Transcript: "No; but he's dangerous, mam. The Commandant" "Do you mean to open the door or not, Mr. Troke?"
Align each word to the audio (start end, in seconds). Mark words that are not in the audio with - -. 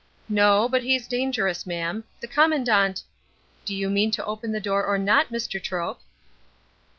"No; 0.29 0.67
but 0.67 0.81
he's 0.81 1.07
dangerous, 1.07 1.67
mam. 1.67 2.05
The 2.21 2.27
Commandant" 2.27 3.03
"Do 3.65 3.75
you 3.75 3.87
mean 3.87 4.09
to 4.17 4.25
open 4.25 4.51
the 4.51 4.59
door 4.59 4.83
or 4.83 4.97
not, 4.97 5.29
Mr. 5.29 5.61
Troke?" 5.61 6.01